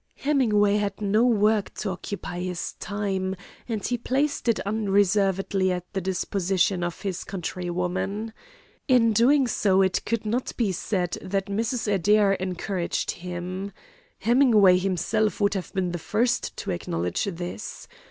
Hemingway 0.15 0.77
had 0.77 0.99
no 0.99 1.23
work 1.27 1.75
to 1.75 1.91
occupy 1.91 2.39
his 2.39 2.73
time, 2.79 3.35
and 3.69 3.85
he 3.85 3.99
placed 3.99 4.47
it 4.49 4.59
unreservedly 4.61 5.71
at 5.71 5.85
the 5.93 6.01
disposition 6.01 6.83
of 6.83 7.01
his 7.01 7.23
countrywoman. 7.23 8.33
In 8.87 9.13
doing 9.13 9.45
so 9.47 9.83
it 9.83 10.03
could 10.03 10.25
not 10.25 10.57
be 10.57 10.71
said 10.71 11.19
that 11.21 11.45
Mrs. 11.45 11.87
Adair 11.87 12.33
encouraged 12.33 13.11
him. 13.11 13.73
Hemingway 14.17 14.79
himself 14.79 15.39
would 15.39 15.53
have 15.53 15.71
been 15.71 15.91
the 15.91 15.99
first 15.99 16.57
to 16.57 16.71
acknowledge 16.71 17.25
this. 17.25 17.87